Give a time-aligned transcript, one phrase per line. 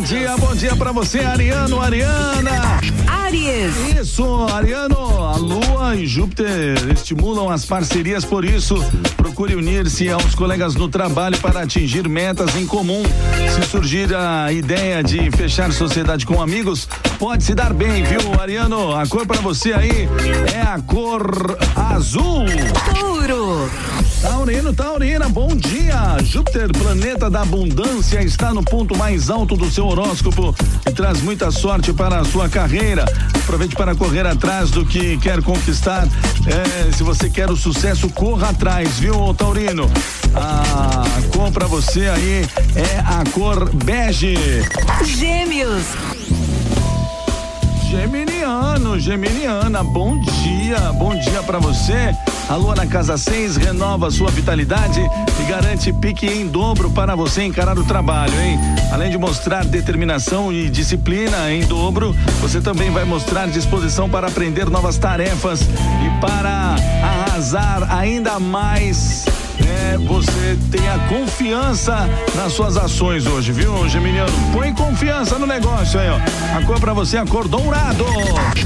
[0.00, 2.80] bom dia, bom dia pra você, Ariano, Ariana.
[3.06, 3.76] Aries.
[4.00, 8.82] Isso, Ariano, a Lua e Júpiter estimulam as parcerias, por isso,
[9.18, 13.02] procure unir-se aos colegas no trabalho para atingir metas em comum.
[13.54, 16.88] Se surgir a ideia de fechar sociedade com amigos,
[17.18, 18.96] pode se dar bem, viu, Ariano?
[18.96, 20.08] A cor para você aí
[20.54, 22.46] é a cor azul.
[22.98, 23.70] Touro.
[24.20, 26.18] Taurino, Taurina, bom dia!
[26.22, 30.54] Júpiter, planeta da abundância, está no ponto mais alto do seu horóscopo
[30.86, 33.06] e traz muita sorte para a sua carreira.
[33.34, 36.06] Aproveite para correr atrás do que quer conquistar.
[36.46, 39.90] É, se você quer o sucesso, corra atrás, viu, Taurino?
[40.34, 44.36] A cor para você aí é a cor bege.
[45.02, 45.84] Gêmeos.
[47.90, 50.29] Geminiano, Geminiana, bom dia,
[50.92, 52.14] bom dia para você.
[52.48, 55.00] A lua na casa 6 renova sua vitalidade
[55.40, 58.58] e garante pique em dobro para você encarar o trabalho, hein?
[58.92, 64.70] Além de mostrar determinação e disciplina em dobro, você também vai mostrar disposição para aprender
[64.70, 69.24] novas tarefas e para arrasar ainda mais
[69.68, 74.32] é, você tenha confiança nas suas ações hoje, viu, Geminiano?
[74.52, 76.58] Põe confiança no negócio aí, ó.
[76.58, 78.04] A cor pra você é a cor dourado.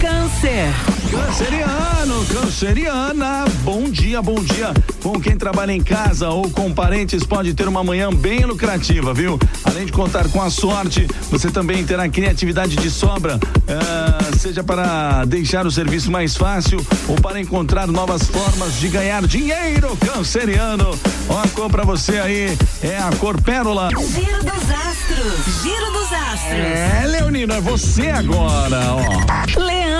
[0.00, 0.72] Câncer.
[1.10, 3.44] Canceriano, canceriana,
[3.84, 4.72] bom dia, bom dia.
[5.02, 9.38] Com quem trabalha em casa ou com parentes pode ter uma manhã bem lucrativa, viu?
[9.62, 15.26] Além de contar com a sorte, você também terá criatividade de sobra, uh, seja para
[15.26, 20.98] deixar o serviço mais fácil ou para encontrar novas formas de ganhar dinheiro, canceriano.
[21.28, 23.90] Ó, a cor pra você aí é a cor pérola.
[23.90, 25.62] Giro dos astros.
[25.62, 26.52] Giro dos astros.
[26.52, 29.60] É, Leonino, é você agora, ó.
[29.60, 29.93] Leão.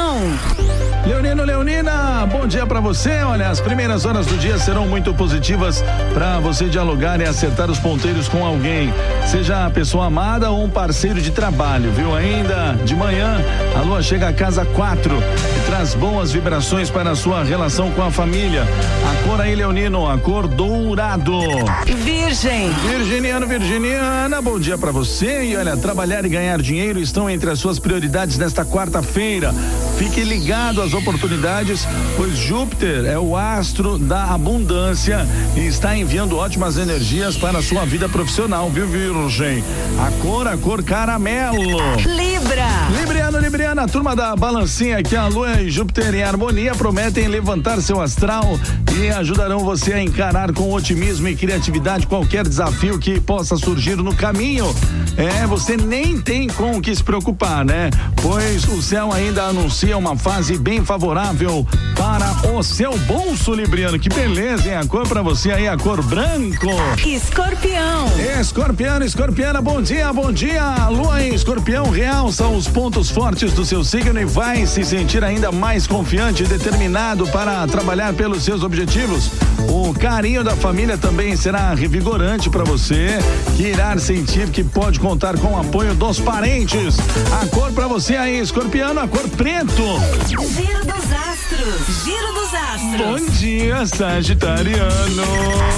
[1.07, 3.23] Leonino, Leonina, bom dia para você.
[3.25, 7.79] Olha, as primeiras horas do dia serão muito positivas para você dialogar e acertar os
[7.79, 8.93] ponteiros com alguém,
[9.27, 12.15] seja a pessoa amada ou um parceiro de trabalho, viu?
[12.15, 13.39] Ainda de manhã,
[13.77, 18.03] a lua chega a casa 4 e traz boas vibrações para a sua relação com
[18.03, 18.63] a família.
[18.63, 21.39] A cor aí, Leonino, a cor dourado.
[21.85, 22.71] Virgem.
[22.89, 25.45] Virginiano, Virginiana, bom dia para você.
[25.45, 29.53] E olha, trabalhar e ganhar dinheiro estão entre as suas prioridades nesta quarta-feira.
[29.99, 36.79] Fique ligado às oportunidades, pois Júpiter é o astro da abundância e está enviando ótimas
[36.79, 39.63] energias para a sua vida profissional, viu, Virgem?
[39.99, 41.79] A cor, a cor caramelo.
[42.07, 42.69] Libra.
[42.99, 47.81] Libriano, Libriana, a turma da balancinha que a Lua e Júpiter em harmonia prometem levantar
[47.81, 48.59] seu astral
[48.97, 54.15] e ajudarão você a encarar com otimismo e criatividade qualquer desafio que possa surgir no
[54.15, 54.73] caminho.
[55.17, 57.91] É, você nem tem com o que se preocupar, né?
[58.23, 61.67] Pois o céu ainda anuncia uma fase bem favorável
[61.97, 63.99] para o seu bolso, Libriano.
[63.99, 64.77] Que beleza, hein?
[64.77, 66.69] A cor para você aí, a cor branco.
[67.05, 68.07] Escorpião.
[68.41, 70.89] Escorpiano, escorpiana, bom dia, bom dia.
[70.89, 75.51] Lua em escorpião realça os pontos fortes do seu signo e vai se sentir ainda
[75.51, 79.31] mais confiante e determinado para trabalhar pelos seus objetivos.
[79.67, 83.19] O carinho da família também será revigorante para você,
[83.57, 86.97] que irá sentir que pode contar com o apoio dos parentes.
[87.41, 89.83] A cor para você aí, escorpiano, a cor preto.
[90.29, 92.05] Giro dos astros.
[92.05, 93.21] Giro dos astros.
[93.21, 95.25] Bom dia, Sagitariano.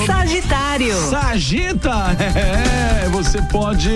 [0.06, 0.94] Sagitário.
[1.10, 3.91] Sagita, é, você pode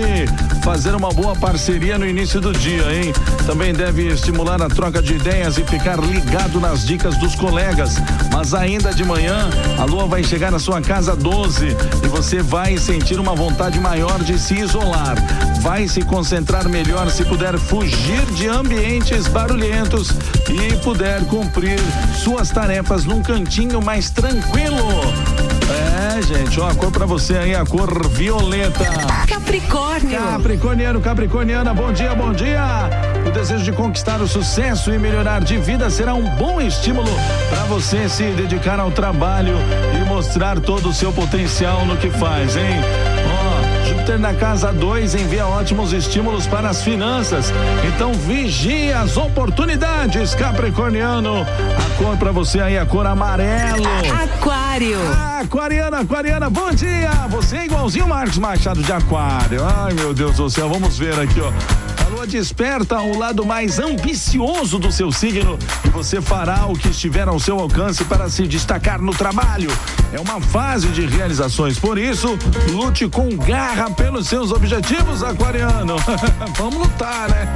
[0.63, 3.13] fazer uma boa parceria no início do dia, hein?
[3.45, 7.95] Também deve estimular a troca de ideias e ficar ligado nas dicas dos colegas.
[8.33, 9.49] Mas ainda de manhã,
[9.79, 11.67] a lua vai chegar na sua casa 12
[12.03, 15.15] e você vai sentir uma vontade maior de se isolar.
[15.61, 20.11] Vai se concentrar melhor se puder fugir de ambientes barulhentos
[20.51, 21.79] e puder cumprir
[22.15, 24.77] suas tarefas num cantinho mais tranquilo.
[26.17, 28.83] É, gente, ó, a cor pra você aí, a cor violeta.
[29.27, 30.19] Capricórnio.
[30.19, 32.61] Capricorniano, Capricorniana, bom dia, bom dia.
[33.25, 37.09] O desejo de conquistar o sucesso e melhorar de vida será um bom estímulo
[37.49, 39.55] para você se dedicar ao trabalho
[39.95, 42.81] e mostrar todo o seu potencial no que faz, hein?
[44.19, 47.51] Na casa 2 envia ótimos estímulos para as finanças.
[47.87, 51.41] Então vigie as oportunidades, Capricorniano.
[51.41, 53.83] A cor para você aí, a cor amarelo.
[54.23, 54.99] Aquário.
[55.39, 57.09] Aquariana, Aquariana, bom dia!
[57.29, 59.65] Você é igualzinho o Marcos Machado de Aquário.
[59.65, 62.00] Ai, meu Deus do céu, vamos ver aqui, ó.
[62.11, 66.89] A lua desperta o lado mais ambicioso do seu signo e você fará o que
[66.89, 69.71] estiver ao seu alcance para se destacar no trabalho.
[70.11, 72.37] É uma fase de realizações, por isso,
[72.69, 75.95] lute com garra pelos seus objetivos, aquariano.
[76.57, 77.55] Vamos lutar, né?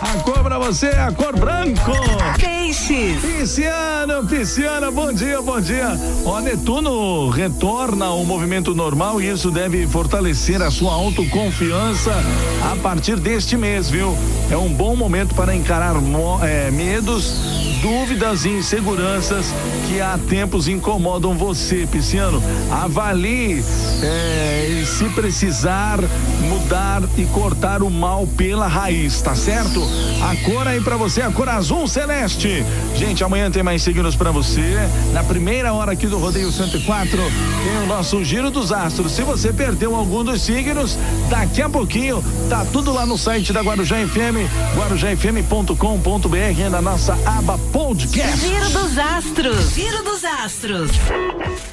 [0.00, 1.92] A cor pra você é a cor branco.
[2.38, 3.20] Peixes.
[3.20, 5.88] Pisciano, Pisciana, bom dia, bom dia.
[6.24, 12.12] Ó, Netuno retorna ao movimento normal e isso deve fortalecer a sua autoconfiança
[12.72, 14.16] a partir deste mês, viu?
[14.50, 15.94] É um bom momento para encarar
[16.42, 19.46] é, medos, dúvidas e inseguranças
[19.88, 22.42] que há tempos incomodam você, Pisciano.
[22.70, 23.64] Avalie
[24.02, 25.98] é, se precisar
[26.48, 29.82] mudar e cortar o mal pela raiz, tá certo?
[30.22, 32.64] A cor aí para você, a cor azul celeste.
[32.96, 34.76] Gente, amanhã tem mais signos para você.
[35.12, 37.18] Na primeira hora aqui do Rodeio 104,
[37.64, 39.12] tem o nosso Giro dos Astros.
[39.12, 40.98] Se você perdeu algum dos signos,
[41.28, 47.58] daqui a pouquinho tá tudo lá no site da Guarujá FM, guarujafm.com.br, na nossa aba
[47.72, 48.38] podcast.
[48.40, 49.74] Giro dos Astros.
[49.74, 50.90] Giro dos Astros.